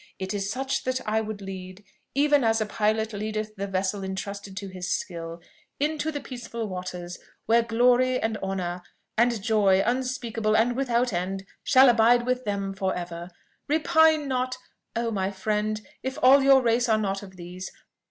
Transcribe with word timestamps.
It 0.17 0.33
is 0.33 0.49
such 0.51 0.83
that 0.85 0.99
I 1.07 1.21
would 1.21 1.41
lead, 1.43 1.83
even 2.15 2.43
as 2.43 2.59
a 2.59 2.65
pilot 2.65 3.13
leadeth 3.13 3.55
the 3.55 3.67
vessel 3.67 4.01
intrusted 4.01 4.57
to 4.57 4.67
his 4.67 4.89
skill, 4.89 5.41
into 5.79 6.11
the 6.11 6.19
peaceful 6.19 6.67
waters, 6.67 7.19
where 7.45 7.61
glory, 7.61 8.19
and 8.19 8.35
honour, 8.37 8.81
and 9.15 9.39
joy 9.43 9.83
unspeakable 9.85 10.57
and 10.57 10.75
without 10.75 11.13
end, 11.13 11.45
shall 11.63 11.87
abide 11.87 12.25
with 12.25 12.45
them 12.45 12.73
for 12.73 12.95
ever! 12.95 13.29
"Repine 13.67 14.27
not, 14.27 14.57
oh! 14.95 15.11
my 15.11 15.29
friend, 15.29 15.81
if 16.01 16.17
all 16.23 16.41
your 16.41 16.63
race 16.63 16.89
are 16.89 16.97
not 16.97 17.21
of 17.21 17.35
these. 17.35 17.71